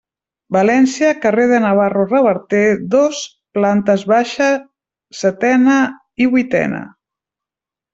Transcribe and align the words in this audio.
València, 0.55 1.11
carrer 1.25 1.45
de 1.51 1.59
Navarro 1.65 2.05
Reverter, 2.07 2.63
dos, 2.95 3.21
plantes 3.59 4.09
baixa, 4.15 4.51
setena 5.23 5.81
i 6.27 6.33
vuitena. 6.37 6.87